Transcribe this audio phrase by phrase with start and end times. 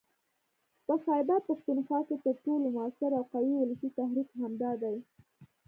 [0.85, 4.97] په خيبرپښتونخوا کې تر ټولو موثر او قوي ولسي تحريک همدا دی